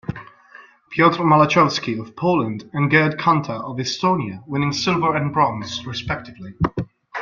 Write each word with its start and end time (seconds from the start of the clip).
Piotr 0.89 1.21
Malachowski 1.21 1.99
of 2.01 2.15
Poland 2.15 2.67
and 2.73 2.89
Gerd 2.89 3.19
Kanter 3.19 3.63
of 3.63 3.77
Estonia 3.77 4.41
winning 4.47 4.73
silver 4.73 5.15
and 5.15 5.31
bronze, 5.31 5.85
respectively. 5.85 6.55